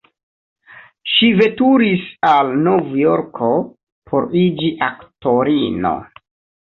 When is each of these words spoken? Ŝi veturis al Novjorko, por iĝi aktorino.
Ŝi 1.15 1.27
veturis 1.41 2.07
al 2.31 2.49
Novjorko, 2.69 3.51
por 4.13 4.29
iĝi 4.45 4.73
aktorino. 4.89 5.93